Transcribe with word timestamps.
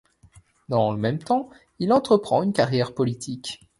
Dans 0.67 0.91
le 0.91 0.97
même 0.97 1.19
temps, 1.19 1.51
il 1.77 1.93
entreprend 1.93 2.41
une 2.41 2.53
carrière 2.53 2.95
politique. 2.95 3.59